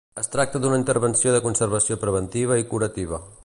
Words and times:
Es 0.19 0.29
tracta 0.35 0.61
d’una 0.63 0.79
intervenció 0.79 1.35
de 1.35 1.43
conservació 1.45 1.99
preventiva 2.07 2.61
i 2.63 2.67
curativa. 2.73 3.25